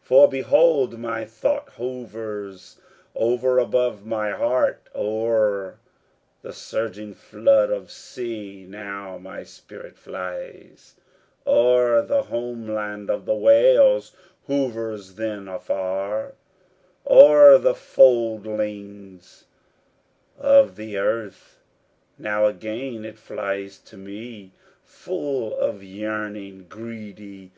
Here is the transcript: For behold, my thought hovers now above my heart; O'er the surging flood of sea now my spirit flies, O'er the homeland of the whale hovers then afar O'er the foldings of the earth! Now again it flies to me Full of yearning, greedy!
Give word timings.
For 0.00 0.26
behold, 0.26 0.98
my 0.98 1.26
thought 1.26 1.68
hovers 1.76 2.78
now 3.14 3.58
above 3.58 4.06
my 4.06 4.30
heart; 4.30 4.80
O'er 4.94 5.78
the 6.40 6.54
surging 6.54 7.12
flood 7.12 7.68
of 7.70 7.90
sea 7.90 8.64
now 8.66 9.18
my 9.18 9.42
spirit 9.42 9.98
flies, 9.98 10.94
O'er 11.46 12.00
the 12.00 12.22
homeland 12.22 13.10
of 13.10 13.26
the 13.26 13.34
whale 13.34 14.02
hovers 14.46 15.16
then 15.16 15.48
afar 15.48 16.32
O'er 17.06 17.58
the 17.58 17.74
foldings 17.74 19.44
of 20.38 20.76
the 20.76 20.96
earth! 20.96 21.60
Now 22.16 22.46
again 22.46 23.04
it 23.04 23.18
flies 23.18 23.76
to 23.80 23.98
me 23.98 24.52
Full 24.82 25.54
of 25.60 25.82
yearning, 25.84 26.68
greedy! 26.70 27.52